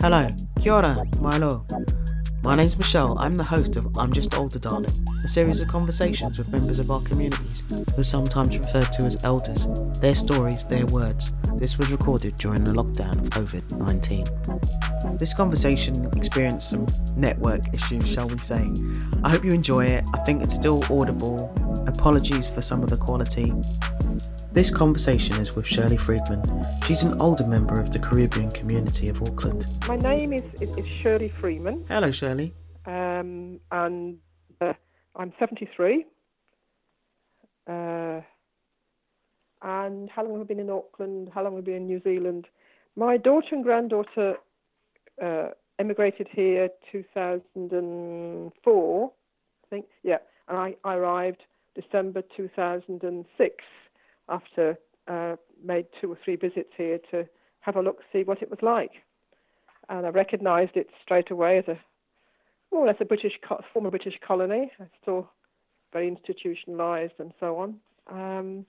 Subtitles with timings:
[0.00, 0.28] Hello,
[0.60, 1.66] kia ora, Milo.
[2.44, 3.18] My name's Michelle.
[3.18, 4.92] I'm the host of I'm Just Older Darling,
[5.24, 9.22] a series of conversations with members of our communities who are sometimes referred to as
[9.24, 9.66] elders.
[10.00, 11.32] Their stories, their words.
[11.58, 15.18] This was recorded during the lockdown of COVID 19.
[15.18, 18.70] This conversation experienced some network issues, shall we say.
[19.24, 20.04] I hope you enjoy it.
[20.14, 21.52] I think it's still audible.
[21.86, 23.52] Apologies for some of the quality.
[24.52, 26.42] This conversation is with Shirley Freeman.
[26.84, 29.66] She's an older member of the Caribbean community of Auckland.
[29.88, 32.54] My name is, is, is Shirley Freeman, Hello, Shirley.
[32.86, 34.18] um, and
[34.60, 34.72] uh,
[35.14, 36.04] I'm 73.
[37.66, 38.20] Uh,
[39.62, 41.30] and how long have I been in Auckland?
[41.34, 42.46] How long have I been in New Zealand?
[42.96, 44.36] My daughter and granddaughter
[45.22, 49.12] uh, emigrated here 2004,
[49.64, 49.86] I think.
[50.02, 50.18] Yeah,
[50.48, 51.42] and I, I arrived
[51.74, 53.64] December 2006
[54.28, 57.26] after uh, made two or three visits here to
[57.60, 58.92] have a look, see what it was like.
[59.88, 61.78] And I recognised it straight away as a
[62.72, 63.38] more or less a British
[63.72, 64.72] former British colony.
[64.80, 65.30] It's still
[65.92, 67.76] very institutionalised and so on.
[68.10, 68.66] Um,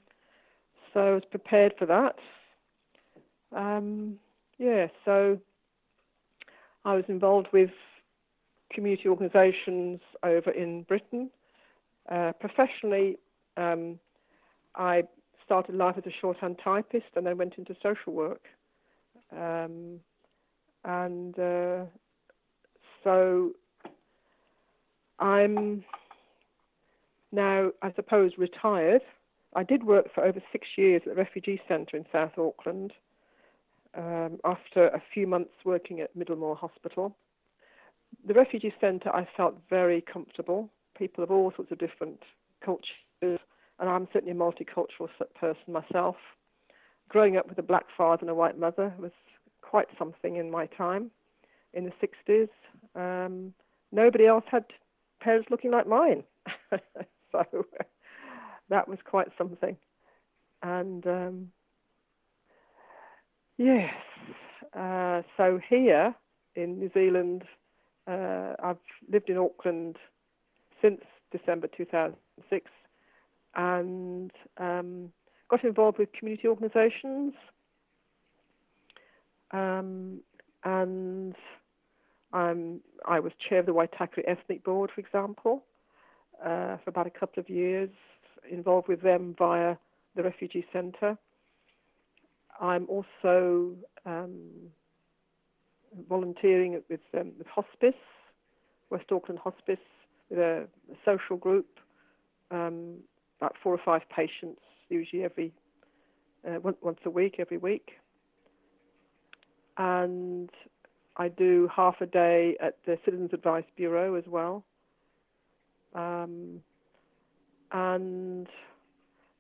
[0.97, 2.15] so I was prepared for that.
[3.55, 4.17] Um,
[4.57, 5.39] yeah, so
[6.85, 7.69] I was involved with
[8.73, 11.29] community organisations over in Britain.
[12.11, 13.19] Uh, professionally,
[13.57, 13.99] um,
[14.73, 15.03] I
[15.45, 18.45] started life as a shorthand typist and then went into social work.
[19.31, 19.99] Um,
[20.83, 21.83] and uh,
[23.03, 23.51] so
[25.19, 25.83] I'm
[27.31, 29.03] now, I suppose, retired.
[29.58, 32.94] I did work for over six years at the refugee centre in South Auckland
[33.98, 37.15] um, after a few months working at Middlemore Hospital.
[38.27, 40.70] The refugee centre, I felt very comfortable.
[40.95, 42.21] People of all sorts of different
[42.64, 42.86] cultures,
[43.21, 43.39] and
[43.89, 45.09] I'm certainly a multicultural
[45.39, 46.17] person myself.
[47.10, 49.11] Growing up with a black father and a white mother was
[49.64, 51.10] quite something in my time
[51.73, 51.93] in the
[52.30, 52.49] 60s.
[52.93, 53.55] Um,
[53.92, 54.65] nobody else had
[55.20, 56.23] parents looking like mine.
[57.31, 57.65] so
[58.70, 59.78] that was quite something.
[60.61, 61.52] And um,
[63.58, 63.94] yes,
[64.73, 66.16] uh, so here
[66.55, 67.44] in New Zealand,
[68.08, 68.78] uh, I've
[69.11, 69.98] lived in Auckland
[70.82, 71.02] since
[71.32, 72.72] December 2006
[73.55, 75.11] and um,
[75.49, 77.34] got involved with community organisations.
[79.52, 80.20] Um,
[80.64, 81.36] and
[82.34, 85.64] I was chair of the Waitakere Ethnic Board, for example,
[86.44, 87.89] uh, for about a couple of years,
[88.49, 89.75] involved with them via
[90.15, 91.17] the refugee centre.
[92.59, 93.75] I'm also
[94.05, 94.49] um,
[96.09, 97.93] volunteering with, um, with hospice,
[98.89, 99.77] West Auckland Hospice,
[100.30, 101.67] with a, a social group,
[102.52, 102.95] um,
[103.39, 105.53] about four or five patients, usually every
[106.47, 107.91] uh, once, a week, every week.
[109.77, 110.49] And
[111.17, 114.63] I do half a day at the Citizens Advice Bureau as well.
[115.93, 116.61] Um,
[117.72, 118.48] and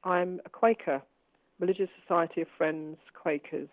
[0.03, 1.01] I'm a Quaker,
[1.59, 3.69] Religious Society of Friends Quakers,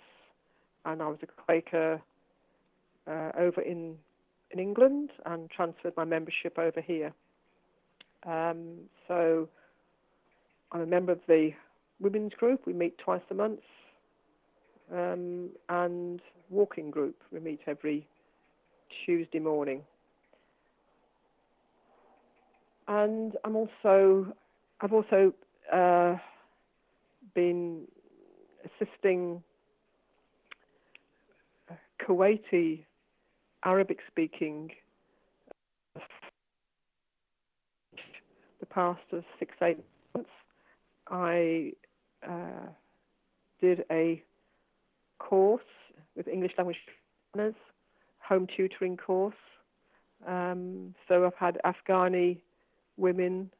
[0.84, 2.00] and I was a Quaker
[3.06, 3.96] uh, over in
[4.50, 7.12] in England and transferred my membership over here.
[8.24, 9.48] Um, so
[10.72, 11.50] I'm a member of the
[12.00, 12.66] women's group.
[12.66, 13.60] We meet twice a month,
[14.92, 17.16] um, and walking group.
[17.32, 18.06] We meet every
[19.04, 19.82] Tuesday morning.
[22.86, 24.34] And I'm also,
[24.84, 25.32] I've also
[25.72, 26.16] uh,
[27.34, 27.86] been
[28.66, 29.42] assisting
[32.06, 32.84] Kuwaiti
[33.64, 34.70] Arabic speaking
[38.60, 39.00] the past
[39.38, 39.78] six, eight
[40.14, 40.28] months.
[41.08, 41.72] I
[42.28, 42.68] uh,
[43.62, 44.22] did a
[45.18, 45.62] course
[46.14, 46.76] with English language
[47.34, 47.54] learners,
[48.18, 49.34] home tutoring course.
[50.26, 52.42] Um, so I've had Afghani
[52.98, 53.50] women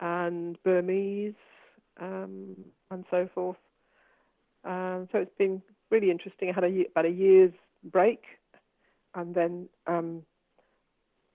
[0.00, 1.34] and Burmese
[2.00, 2.56] um,
[2.90, 3.56] and so forth.
[4.64, 6.50] Um, so it's been really interesting.
[6.50, 7.52] I had a, about a year's
[7.84, 8.22] break,
[9.14, 10.22] and then um,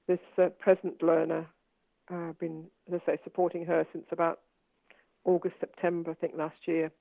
[0.07, 1.48] this uh, present learner,
[2.12, 4.39] uh, I've been, as I say, supporting her since about
[5.25, 6.92] August, September, I think, last year.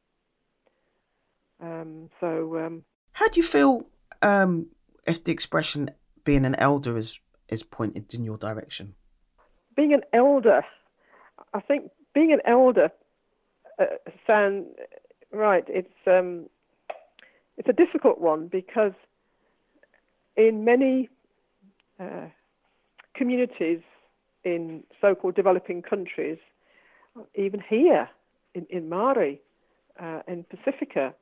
[1.63, 2.83] Um, so um,
[3.13, 3.87] How do you feel
[4.21, 4.67] um,
[5.07, 5.91] if the expression
[6.25, 7.19] being an elder is,
[7.49, 8.95] is pointed in your direction?
[9.77, 10.65] being an elder,
[11.57, 12.91] I think being an elder
[13.79, 13.87] uh,
[14.27, 14.67] sound
[15.33, 15.65] right.
[15.69, 16.51] It's um,
[17.57, 18.93] it's a difficult one because
[20.37, 21.09] in many
[21.99, 22.27] uh,
[23.15, 23.81] communities
[24.45, 26.37] in so-called developing countries,
[27.35, 28.09] even here
[28.55, 29.41] in, in Maori,
[29.99, 31.15] uh, in Pacifica,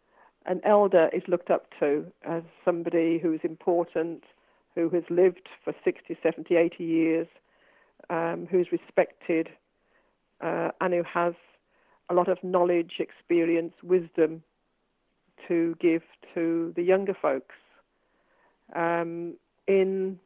[0.46, 4.24] an elder is looked up to as somebody who's important,
[4.74, 7.28] who has lived for 60, 70, 80 years,
[8.10, 9.48] um, who's respected,
[10.40, 11.34] uh, and who has
[12.10, 14.42] a lot of knowledge, experience, wisdom
[15.48, 16.02] to give
[16.34, 17.54] to the younger folks.
[18.74, 19.34] Um,
[19.66, 20.18] in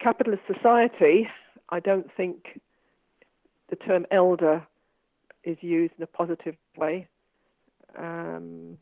[0.00, 1.28] capitalist society,
[1.70, 2.60] I don't think
[3.70, 4.66] the term elder
[5.44, 7.08] is used in a positive way.
[7.98, 8.78] Um,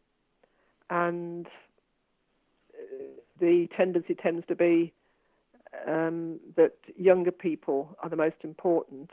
[0.88, 1.46] and
[3.40, 4.92] the tendency tends to be
[5.86, 9.10] um, that younger people are the most important,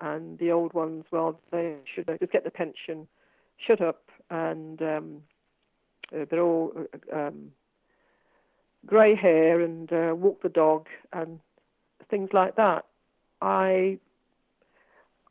[0.00, 3.06] and the old ones, well, they should just get the pension,
[3.58, 5.22] shut up, and um,
[6.14, 6.72] uh, they're all
[7.12, 7.52] uh, um,
[8.86, 11.40] grey hair and uh, walk the dog and
[12.08, 12.84] things like that.
[13.42, 13.98] I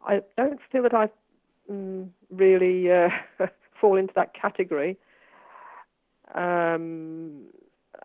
[0.06, 1.10] I don't feel that I
[1.70, 3.10] mm, really uh,
[3.82, 4.98] fall into that category.
[6.36, 7.46] Um,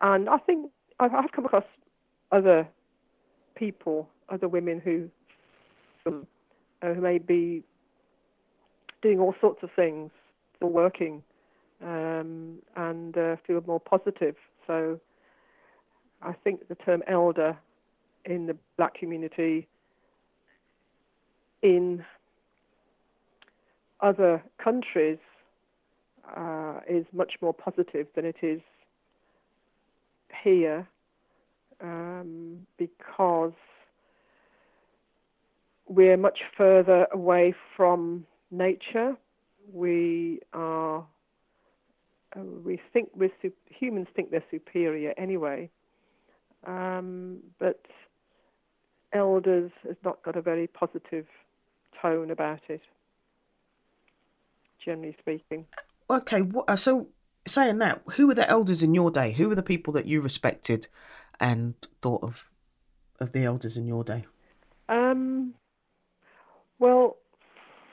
[0.01, 1.65] and I think I've, I've come across
[2.33, 2.67] other
[3.55, 5.09] people, other women who
[6.07, 6.25] uh,
[6.93, 7.63] who may be
[9.03, 10.11] doing all sorts of things,
[10.57, 11.23] still working,
[11.83, 14.35] um, and uh, feel more positive.
[14.67, 14.99] So
[16.23, 17.57] I think the term elder
[18.25, 19.69] in the black community
[21.63, 22.05] in
[24.01, 25.19] other countries
[26.37, 28.61] uh, is much more positive than it is
[30.43, 30.87] here
[31.83, 33.53] um, because
[35.87, 39.17] we're much further away from nature.
[39.73, 41.05] We are,
[42.37, 43.33] uh, we think we're
[43.69, 45.71] humans think they're superior anyway,
[46.67, 47.81] um, but
[49.13, 51.27] elders has not got a very positive
[52.01, 52.83] tone about it,
[54.85, 55.67] generally speaking.
[56.11, 57.09] Okay, uh, so
[57.47, 59.33] saying that, who were the elders in your day?
[59.33, 60.89] Who were the people that you respected
[61.41, 62.49] and thought of
[63.21, 64.25] of the elders in your day?
[64.89, 65.55] Um,
[66.79, 67.17] well,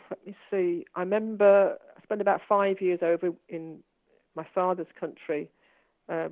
[0.10, 0.86] let me see.
[0.96, 3.80] I remember I spent about five years over in
[4.36, 5.50] my father's country,
[6.10, 6.30] uh,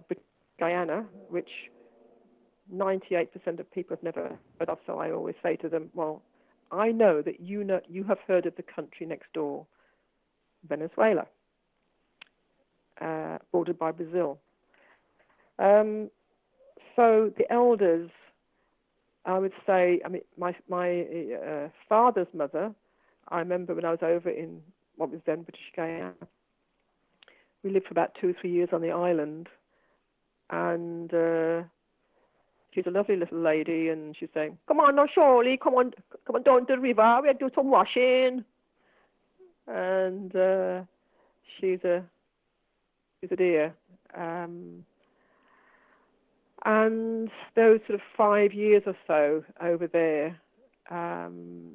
[0.60, 1.50] Guyana, which
[2.74, 4.78] 98% of people have never heard of.
[4.86, 6.22] So I always say to them, well,
[6.72, 9.66] I know that you know you have heard of the country next door,
[10.68, 11.26] Venezuela,
[13.02, 14.40] uh, bordered by Brazil.
[15.58, 16.10] Um,
[16.96, 18.10] so the elders,
[19.26, 22.74] I would say, I mean, my my uh, father's mother.
[23.28, 24.62] I remember when I was over in
[24.98, 26.14] what was then British Guyana.
[27.64, 29.50] We lived for about two or three years on the island,
[30.50, 31.64] and uh,
[32.74, 35.94] she's a lovely little lady, and she's saying, "Come on, now, Shirley, come on,
[36.26, 37.20] come on down to the river.
[37.22, 38.46] We'll do some washing."
[39.68, 40.82] And uh,
[41.60, 42.04] she's a
[43.22, 43.74] she's a dear.
[44.16, 44.86] Um,
[46.66, 50.40] and those sort of five years or so over there,
[50.90, 51.74] um,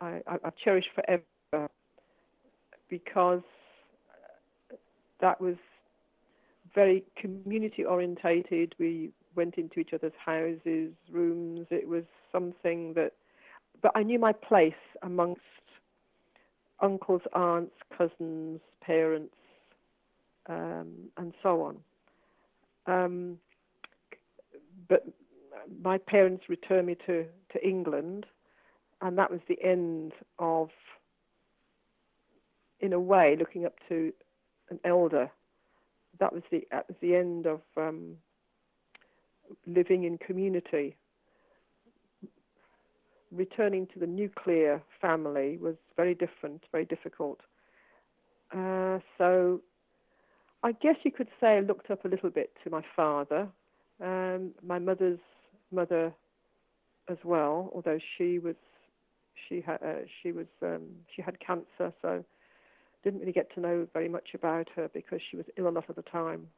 [0.00, 1.68] I, I've cherished forever
[2.88, 3.42] because
[5.20, 5.56] that was
[6.74, 8.74] very community orientated.
[8.78, 11.66] We went into each other's houses, rooms.
[11.70, 13.12] It was something that,
[13.82, 15.40] but I knew my place amongst
[16.80, 19.34] uncles, aunts, cousins, parents,
[20.48, 21.76] um, and so on.
[22.86, 23.38] Um,
[24.88, 25.06] but
[25.82, 28.26] my parents returned me to, to England,
[29.00, 30.70] and that was the end of,
[32.80, 34.12] in a way, looking up to
[34.70, 35.30] an elder.
[36.18, 38.16] That was the that was the end of um,
[39.66, 40.96] living in community.
[43.32, 47.40] Returning to the nuclear family was very different, very difficult.
[48.50, 49.60] Uh, so
[50.62, 53.48] I guess you could say I looked up a little bit to my father,
[54.02, 55.18] um, my mother's
[55.72, 56.12] mother
[57.08, 58.56] as well, although she was
[59.48, 60.82] she had uh, she was um,
[61.14, 62.24] she had cancer, so
[63.04, 65.88] didn't really get to know very much about her because she was ill a lot
[65.88, 66.48] of the time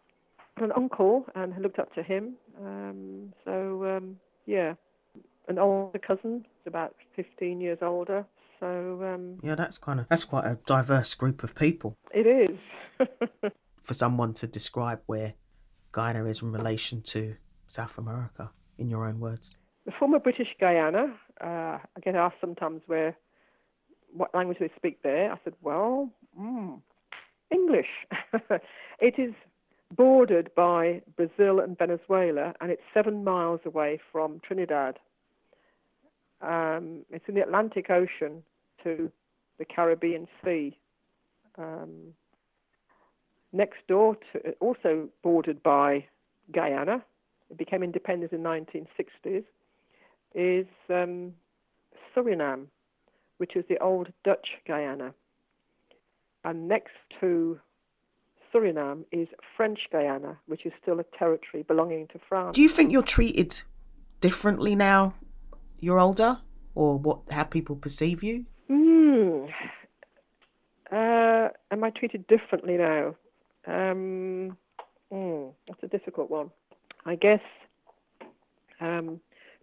[0.62, 2.34] an uncle and I looked up to him.
[2.60, 4.16] Um, so um,
[4.46, 4.74] yeah,
[5.48, 8.24] an older cousin, about 15 years older.
[8.60, 8.66] So
[9.02, 11.96] um, yeah, that's kind of that's quite a diverse group of people.
[12.12, 12.58] It is.
[13.82, 15.34] For someone to describe where
[15.92, 19.56] Guyana is in relation to South America, in your own words.
[19.86, 21.14] The former British Guyana.
[21.40, 23.16] Uh, I get asked sometimes where
[24.12, 25.32] what language they speak there.
[25.32, 26.80] I said, well, mm,
[27.50, 27.86] English.
[29.00, 29.34] it is
[29.94, 34.98] bordered by Brazil and Venezuela, and it's seven miles away from Trinidad.
[36.40, 38.42] Um, it's in the Atlantic Ocean
[38.84, 39.10] to
[39.58, 40.76] the Caribbean Sea.
[41.56, 42.14] Um,
[43.52, 46.06] next door, to, also bordered by
[46.52, 47.04] Guyana,
[47.50, 49.44] it became independent in the 1960s,
[50.34, 51.32] is um,
[52.14, 52.66] Suriname,
[53.38, 55.14] which is the old Dutch Guyana.
[56.44, 57.58] And next to
[58.52, 62.54] Suriname is French Guyana, which is still a territory belonging to France.
[62.54, 63.60] Do you think you're treated
[64.20, 65.14] differently now
[65.78, 66.38] you're older,
[66.74, 68.44] or what how people perceive you?
[68.70, 69.48] Mm.
[70.90, 73.14] Uh, am I treated differently now?
[73.68, 74.56] Um,
[75.12, 76.50] mm, that's a difficult one.
[77.04, 77.40] I guess
[78.80, 79.20] um,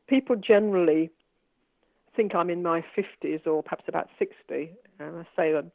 [0.07, 1.09] people generally
[2.15, 5.71] think I'm in my 50s or perhaps about 60, and I say I'm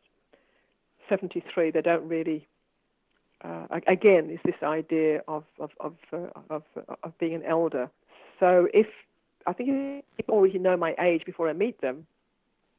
[1.08, 1.70] 73.
[1.70, 2.46] They don't really.
[3.42, 6.62] Uh, again, is this idea of of of, uh, of
[7.02, 7.90] of being an elder.
[8.38, 8.86] So if
[9.46, 12.06] I think people already know my age before I meet them,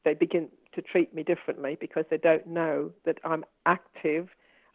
[0.05, 4.29] they begin to treat me differently because they don't know that I'm active.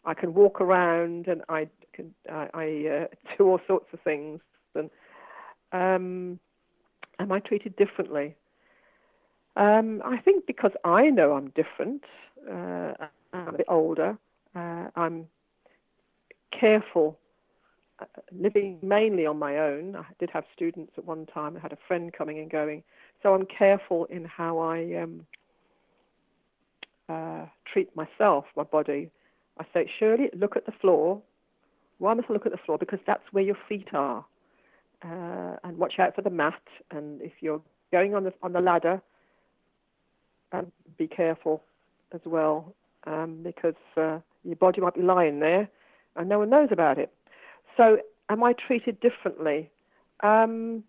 [0.07, 4.39] I can walk around and I can I, I uh, do all sorts of things.
[4.73, 4.89] And
[5.73, 6.39] um,
[7.19, 8.35] am I treated differently?
[9.57, 12.03] Um, I think because I know I'm different.
[12.49, 12.93] Uh,
[13.33, 14.17] I'm a bit older.
[14.55, 15.27] Uh, I'm
[16.57, 17.17] careful
[17.99, 19.95] uh, living mainly on my own.
[19.95, 21.57] I did have students at one time.
[21.57, 22.83] I had a friend coming and going.
[23.23, 25.25] So I'm careful in how I um,
[27.09, 29.09] uh, treat myself, my body.
[29.59, 31.21] I say, Shirley, look at the floor.
[31.99, 32.77] Why must I look at the floor?
[32.77, 34.25] Because that's where your feet are.
[35.03, 36.61] Uh, and watch out for the mat.
[36.91, 37.61] And if you're
[37.91, 39.01] going on the on the ladder,
[40.51, 41.63] um, be careful
[42.13, 42.73] as well,
[43.05, 45.69] um, because uh, your body might be lying there,
[46.15, 47.11] and no one knows about it.
[47.75, 47.97] So,
[48.29, 49.69] am I treated differently?
[50.21, 50.83] Um,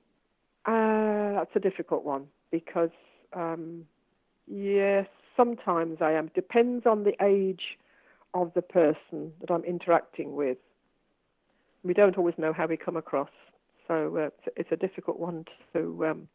[0.64, 2.90] uh, that's a difficult one because,
[3.34, 3.84] um,
[4.46, 5.06] yes,
[5.36, 6.30] sometimes I am.
[6.34, 7.78] Depends on the age
[8.42, 10.58] of the person that I'm interacting with.
[11.82, 13.30] We don't always know how we come across,
[13.86, 16.28] so uh, it's, it's, a difficult one to um,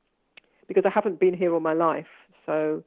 [0.68, 2.08] because I haven't been here all my life.
[2.46, 2.84] So,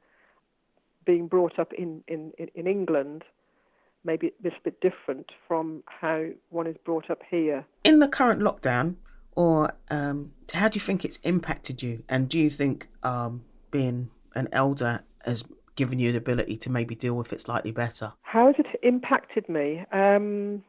[1.05, 3.23] being brought up in in, in England
[4.07, 7.65] maybe a bit different from how one is brought up here.
[7.83, 8.95] In the current lockdown,
[9.35, 12.03] or um, how do you think it's impacted you?
[12.09, 15.43] And do you think um, being an elder has
[15.77, 18.11] given you the ability to maybe deal with it slightly better?
[18.23, 19.85] How has it impacted me?
[19.93, 20.63] Um,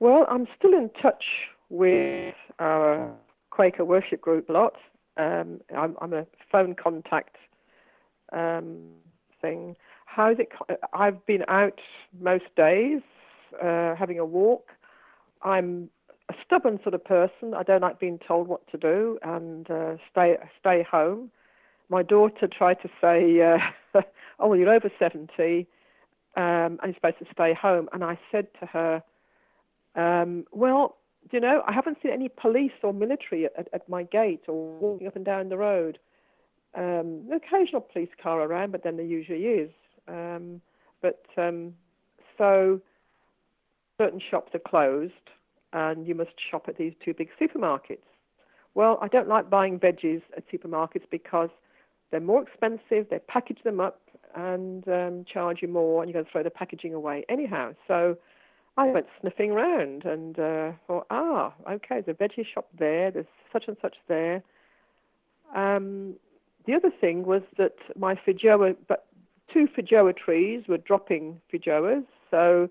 [0.00, 1.24] well, I'm still in touch
[1.70, 3.14] with our
[3.50, 4.74] Quaker worship group a lot.
[5.16, 7.36] Um, I'm, I'm, a phone contact
[8.32, 8.78] um,
[9.40, 9.76] thing.
[10.06, 10.48] How's it?
[10.92, 11.78] I've been out
[12.20, 13.00] most days,
[13.62, 14.68] uh, having a walk.
[15.42, 15.88] I'm
[16.28, 17.54] a stubborn sort of person.
[17.54, 21.30] I don't like being told what to do and uh, stay stay home.
[21.90, 24.00] My daughter tried to say, uh,
[24.38, 25.66] "Oh, well, you're over 70
[26.36, 29.02] um, and you're supposed to stay home." And I said to her,
[29.96, 30.96] um, "Well,
[31.30, 35.06] you know, I haven't seen any police or military at, at my gate or walking
[35.06, 35.98] up and down the road.
[36.74, 39.70] Um, an occasional police car around, but then there usually is.
[40.08, 40.60] Um,
[41.02, 41.74] but um,
[42.38, 42.80] so
[43.98, 45.12] certain shops are closed,
[45.72, 47.98] and you must shop at these two big supermarkets.
[48.74, 51.50] Well, I don't like buying veggies at supermarkets because
[52.10, 53.06] they're more expensive.
[53.10, 54.00] They package them up
[54.34, 57.74] and um, charge you more, and you're going to throw the packaging away anyhow.
[57.88, 58.16] So
[58.76, 63.10] I went sniffing around and uh, thought, ah, okay, there's a veggie shop there.
[63.10, 64.42] There's such and such there.
[65.54, 66.14] Um,
[66.66, 69.06] the other thing was that my feijoa, but
[69.52, 72.68] two feijoa trees were dropping feijoas, so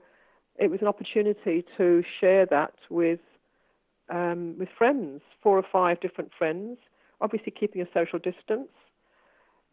[0.57, 3.19] it was an opportunity to share that with
[4.09, 6.77] um, with friends, four or five different friends,
[7.21, 8.69] obviously keeping a social distance.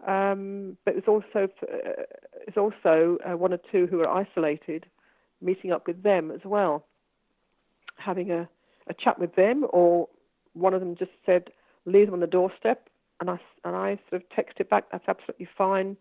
[0.06, 2.02] Um, but was also uh,
[2.46, 4.86] it's also uh, one or two who are isolated,
[5.40, 6.84] meeting up with them as well,
[7.96, 8.48] having a,
[8.88, 10.08] a chat with them, or
[10.52, 11.44] one of them just said,
[11.86, 12.88] "Leave them on the doorstep,"
[13.20, 15.96] and I and I sort of texted back, "That's absolutely fine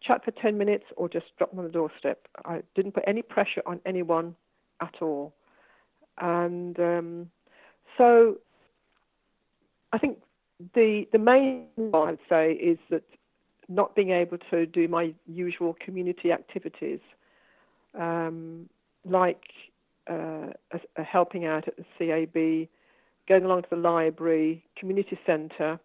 [0.00, 2.26] chat for 10 minutes or just drop them on the doorstep.
[2.44, 4.34] I didn't put any pressure on anyone
[4.80, 5.34] at all.
[6.18, 7.30] And um,
[7.96, 8.38] so
[9.92, 10.18] I think
[10.74, 13.02] the, the main one I'd say is that
[13.68, 17.00] not being able to do my usual community activities,
[17.98, 18.68] um,
[19.04, 19.44] like
[20.10, 22.68] uh, a, a helping out at the CAB,
[23.28, 25.78] going along to the library, community centre,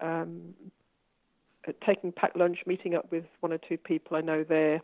[0.00, 0.54] um,
[1.86, 4.80] taking packed lunch, meeting up with one or two people I know there.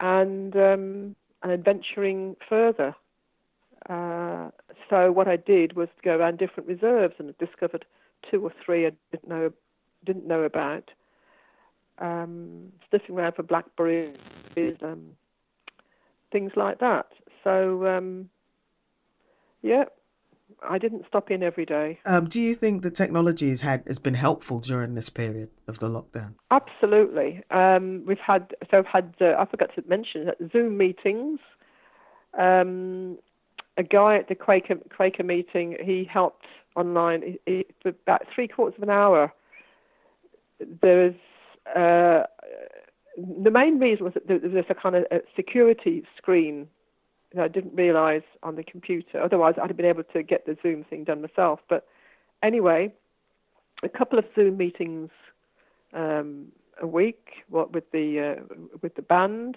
[0.00, 2.94] and um, and adventuring further.
[3.88, 4.50] Uh,
[4.88, 7.84] so what I did was go around different reserves and discovered
[8.30, 9.52] two or three I didn't know
[10.04, 10.90] didn't know about.
[12.00, 14.16] Um, sniffing around for blackberries,
[14.82, 15.10] um,
[16.32, 17.06] things like that.
[17.44, 18.30] So um,
[19.62, 19.84] yeah,
[20.68, 21.98] I didn't stop in every day.
[22.04, 25.78] Um, do you think the technology has had has been helpful during this period of
[25.78, 26.34] the lockdown?
[26.50, 27.42] Absolutely.
[27.50, 31.40] Um, we've had so I've had uh, I forgot to mention that Zoom meetings.
[32.38, 33.18] Um,
[33.76, 38.48] a guy at the Quaker Quaker meeting, he helped online he, he, for about three
[38.48, 39.32] quarters of an hour.
[40.82, 41.14] There was
[41.66, 42.24] uh,
[43.16, 46.68] the main reason was that there was a kind of a security screen
[47.34, 49.22] that I didn't realise on the computer.
[49.22, 51.60] Otherwise, I'd have been able to get the Zoom thing done myself.
[51.68, 51.86] But
[52.42, 52.92] anyway,
[53.82, 55.10] a couple of Zoom meetings
[55.92, 56.46] um,
[56.80, 59.56] a week, what with the uh, with the band,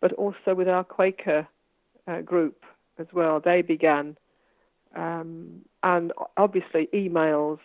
[0.00, 1.46] but also with our Quaker
[2.06, 2.64] uh, group
[2.98, 3.40] as well.
[3.40, 4.16] They began,
[4.94, 7.58] um, and obviously emails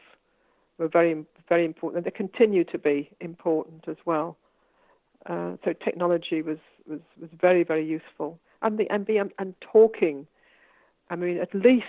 [0.77, 4.37] were very very important, and they continue to be important as well.
[5.25, 9.53] Uh, so technology was, was, was very very useful and the and be and, and
[9.61, 10.27] talking.
[11.09, 11.85] I mean, at least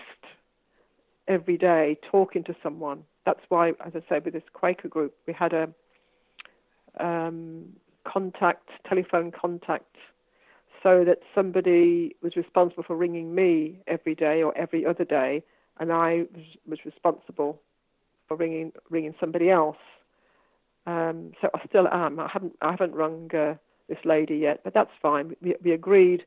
[1.26, 3.04] every day talking to someone.
[3.26, 5.68] That's why, as I say, with this Quaker group, we had a
[6.98, 7.64] um,
[8.04, 9.96] contact, telephone contact,
[10.82, 15.42] so that somebody was responsible for ringing me every day or every other day,
[15.78, 17.60] and I was, was responsible
[18.28, 19.76] for ringing ringing somebody else.
[20.87, 22.20] Um, so I still am.
[22.20, 23.54] I haven't I haven't rung uh,
[23.88, 25.35] this lady yet, but that's fine.
[25.42, 26.25] We, we agreed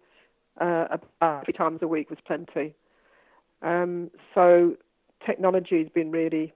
[0.59, 2.75] uh, about three times a week was plenty.
[3.61, 4.75] Um, so
[5.25, 6.53] technology has been really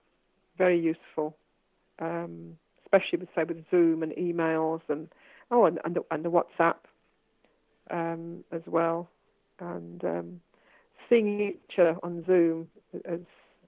[0.57, 1.35] very useful,
[1.99, 5.07] um, especially with say with Zoom and emails and
[5.51, 6.75] oh and and the, and the WhatsApp
[7.91, 9.09] um, as well,
[9.59, 10.41] and um,
[11.09, 12.67] seeing each other on Zoom
[13.07, 13.21] has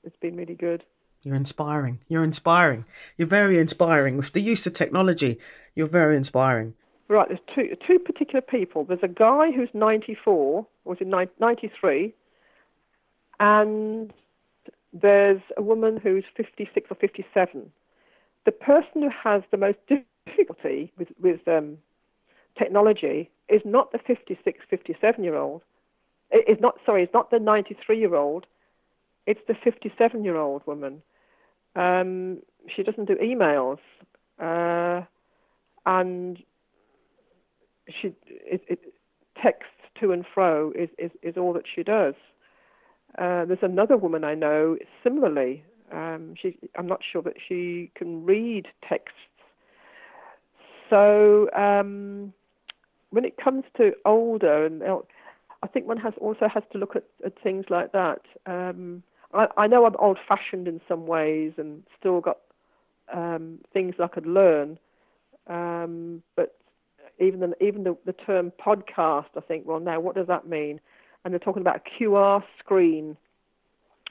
[0.03, 0.83] has been really good.
[1.27, 1.99] You're inspiring.
[2.07, 2.85] You're inspiring.
[3.17, 5.39] You're very inspiring with the use of technology.
[5.75, 6.73] You're very inspiring.
[7.09, 8.85] Right, there's two two particular people.
[8.85, 12.13] There's a guy who's 94, was in 93,
[13.41, 14.13] and
[14.93, 17.71] there's a woman who's 56 or 57.
[18.45, 19.79] The person who has the most
[20.25, 21.77] difficulty with with um,
[22.57, 25.61] technology is not the 56, 57 year old.
[26.31, 28.45] It's not sorry, it's not the 93 year old.
[29.25, 31.01] It's the 57 year old woman.
[31.77, 32.39] Um,
[32.75, 33.77] she doesn't do emails,
[34.41, 35.05] uh,
[35.85, 36.39] and
[38.01, 38.79] she it, it,
[39.41, 42.15] texts to and fro is, is, is all that she does.
[43.17, 45.63] Uh, there's another woman I know similarly.
[45.91, 49.17] Um, she, I'm not sure that she can read texts.
[50.89, 52.33] So um,
[53.11, 57.03] when it comes to older, and I think one has also has to look at,
[57.25, 58.21] at things like that.
[58.45, 62.37] Um, I, I know I'm old-fashioned in some ways and still got
[63.13, 64.79] um, things I could learn,
[65.47, 66.57] um, but
[67.19, 70.79] even the, even the, the term podcast, I think, well, now what does that mean?
[71.23, 73.17] And they're talking about a QR screen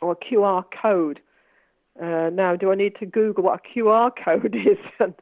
[0.00, 1.20] or a QR code.
[2.00, 4.78] Uh, now, do I need to Google what a QR code is?
[4.98, 5.14] and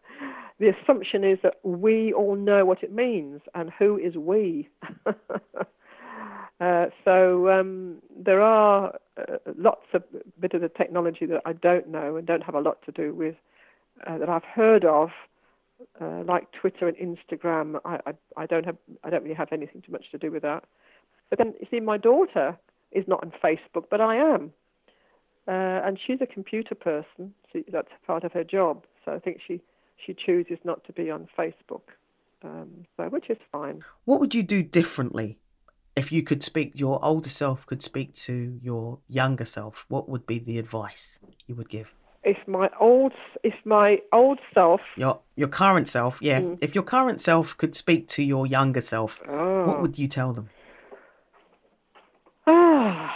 [0.58, 4.68] the assumption is that we all know what it means, and who is we?
[6.60, 10.02] uh, so um, there are uh, lots of
[10.40, 13.14] bit of the technology that I don't know and don't have a lot to do
[13.14, 13.34] with
[14.06, 15.10] uh, that I've heard of
[16.00, 19.82] uh, like Twitter and Instagram, I, I, I don't have I don't really have anything
[19.82, 20.64] too much to do with that.
[21.30, 22.56] But then you see, my daughter
[22.92, 24.52] is not on Facebook, but I am,
[25.48, 25.50] uh,
[25.84, 27.34] and she's a computer person.
[27.52, 28.84] She, that's part of her job.
[29.04, 29.60] So I think she
[30.04, 31.82] she chooses not to be on Facebook,
[32.42, 33.82] um, so which is fine.
[34.04, 35.38] What would you do differently
[35.96, 36.72] if you could speak?
[36.74, 39.84] Your older self could speak to your younger self.
[39.88, 41.94] What would be the advice you would give?
[42.24, 46.58] if my old if my old self your your current self yeah mm.
[46.60, 49.66] if your current self could speak to your younger self oh.
[49.66, 50.48] what would you tell them
[52.46, 53.14] ah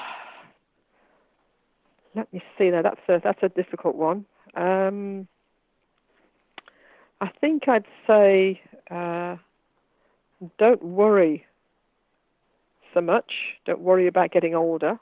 [2.14, 5.26] let me see there that's a that's a difficult one um,
[7.20, 8.60] i think i'd say
[8.90, 9.36] uh,
[10.58, 11.46] don't worry
[12.98, 13.32] so much
[13.64, 14.98] don't worry about getting older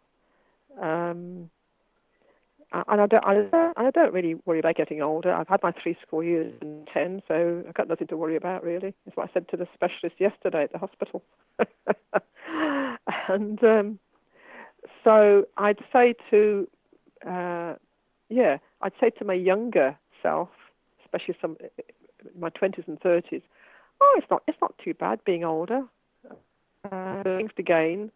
[0.80, 1.50] um,
[2.72, 5.32] and I don't, I, don't really worry about getting older.
[5.32, 8.62] I've had my three school years and ten, so I've got nothing to worry about
[8.64, 8.92] really.
[9.04, 11.22] That's what I said to the specialist yesterday at the hospital.
[13.28, 13.98] and um,
[15.04, 16.68] so I'd say to,
[17.26, 17.74] uh,
[18.28, 20.48] yeah, I'd say to my younger self,
[21.04, 21.56] especially some
[22.38, 23.42] my twenties and thirties,
[24.00, 25.82] oh, it's not, it's not too bad being older.
[26.92, 28.10] Uh, things to gain.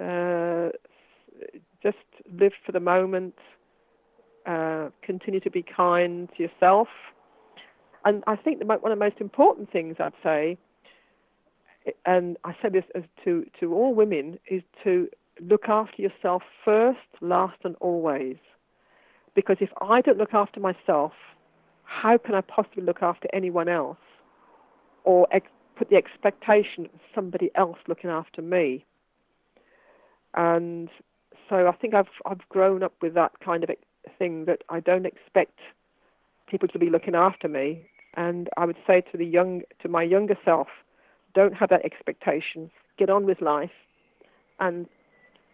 [0.00, 0.70] Uh,
[1.82, 1.96] just
[2.32, 3.34] live for the moment.
[4.46, 6.88] Uh, continue to be kind to yourself.
[8.04, 10.56] And I think the, one of the most important things I'd say,
[12.06, 12.84] and I say this
[13.24, 15.08] to, to all women, is to
[15.40, 18.36] look after yourself first, last, and always.
[19.34, 21.12] Because if I don't look after myself,
[21.84, 23.98] how can I possibly look after anyone else?
[25.04, 28.84] Or ex- put the expectation of somebody else looking after me?
[30.34, 30.88] And
[31.48, 33.70] so I think I've I've grown up with that kind of
[34.18, 35.58] thing that I don't expect
[36.48, 37.86] people to be looking after me.
[38.16, 40.68] And I would say to the young to my younger self,
[41.34, 42.70] don't have that expectation.
[42.98, 43.70] Get on with life,
[44.58, 44.86] and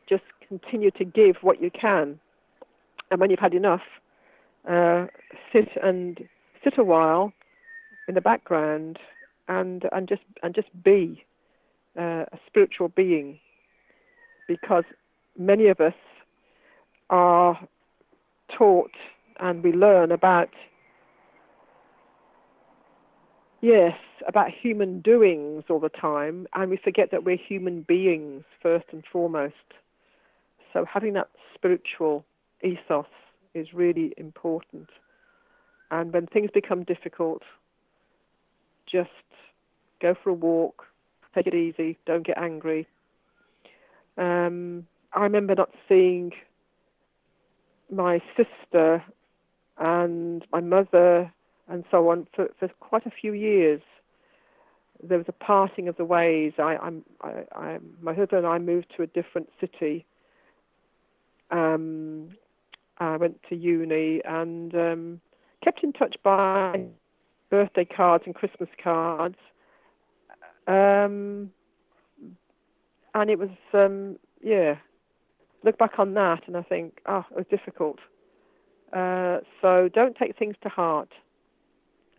[0.09, 2.19] just continue to give what you can.
[3.11, 3.83] And when you've had enough,
[4.69, 5.07] uh,
[5.53, 6.27] sit and
[6.63, 7.33] sit a while
[8.09, 8.99] in the background
[9.49, 11.25] and and just and just be
[11.99, 13.39] uh, a spiritual being,
[14.49, 14.85] because
[15.39, 15.95] many of us
[17.11, 17.59] are
[18.57, 18.93] taught
[19.41, 20.49] and we learn about
[23.61, 23.97] yes
[24.29, 29.05] about human doings all the time and we forget that we're human beings first and
[29.11, 29.55] foremost
[30.75, 32.25] so having that spiritual
[32.63, 33.07] ethos
[33.55, 34.91] is really important.
[35.91, 37.43] And when things become difficult,
[38.95, 39.11] just
[40.01, 40.85] go for a walk,
[41.35, 42.87] take it easy, don't get angry.
[44.17, 46.31] Um, I remember not seeing
[47.91, 49.05] my sister
[49.79, 51.33] and my mother
[51.69, 53.81] and so on for, for quite a few years.
[55.03, 56.53] There was a parting of the ways.
[56.59, 60.07] I, I'm, I, I, my husband and I moved to a different city,
[61.51, 62.31] um,
[62.99, 65.21] I went to uni and um,
[65.63, 66.87] kept in touch by
[67.55, 69.37] birthday cards and Christmas cards.
[70.67, 71.53] Um,
[73.15, 74.75] and it was, um, yeah,
[75.63, 78.01] look back on that and I think, oh, it was difficult.
[78.93, 81.11] Uh, so don't take things to heart.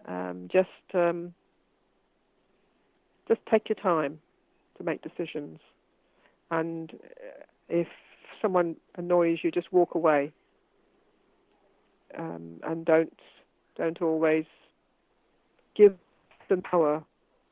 [0.08, 1.34] Um, just, um,
[3.28, 4.20] just take your time
[4.78, 5.60] to make decisions.
[6.50, 6.94] And
[7.68, 7.88] if
[8.42, 10.32] someone annoys you, just walk away.
[12.18, 13.20] Um, and don't
[13.76, 14.46] don't always
[15.76, 15.96] give
[16.50, 17.04] them power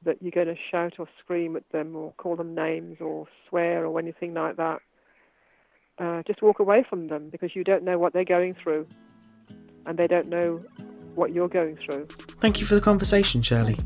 [0.05, 3.85] that you're going to shout or scream at them or call them names or swear
[3.85, 4.79] or anything like that.
[5.97, 8.85] Uh, just walk away from them because you don't know what they're going through
[9.85, 10.59] and they don't know
[11.15, 12.05] what you're going through.
[12.41, 13.77] Thank you for the conversation, Shirley.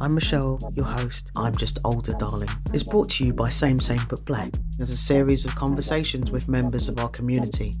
[0.00, 1.30] I'm Michelle, your host.
[1.36, 2.48] I'm Just Older Darling.
[2.72, 6.48] It's brought to you by Same Same But Black as a series of conversations with
[6.48, 7.72] members of our community,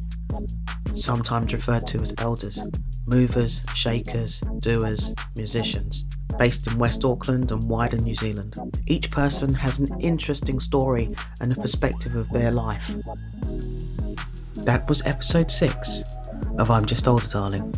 [0.98, 2.60] sometimes referred to as elders,
[3.06, 6.04] movers, shakers, doers, musicians,
[6.38, 8.54] based in West Auckland and wider New Zealand.
[8.86, 11.08] Each person has an interesting story
[11.40, 12.94] and a perspective of their life.
[14.56, 16.02] That was episode 6
[16.58, 17.74] of I'm Just Older Darling.